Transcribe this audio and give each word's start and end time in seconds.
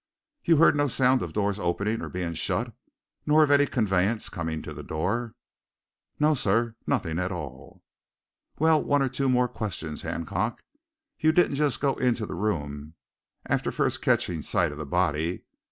"You 0.43 0.57
heard 0.57 0.75
no 0.75 0.87
sound 0.87 1.21
of 1.21 1.31
doors 1.31 1.59
opening 1.59 2.01
or 2.01 2.09
being 2.09 2.33
shut, 2.33 2.73
nor 3.27 3.43
of 3.43 3.51
any 3.51 3.67
conveyance 3.67 4.29
coming 4.29 4.63
to 4.63 4.73
the 4.73 4.81
door?" 4.81 5.35
"No, 6.19 6.33
sir, 6.33 6.73
nothing 6.87 7.19
at 7.19 7.31
all." 7.31 7.83
"Well, 8.57 8.81
one 8.83 9.03
or 9.03 9.09
two 9.09 9.29
more 9.29 9.47
questions, 9.47 10.01
Hancock. 10.01 10.63
You 11.19 11.31
didn't 11.31 11.79
go 11.79 11.93
into 11.97 12.25
the 12.25 12.33
room 12.33 12.95
after 13.45 13.71
first 13.71 14.01
catching 14.01 14.41
sight 14.41 14.71
of 14.71 14.79
the 14.79 14.87
body? 14.87 15.43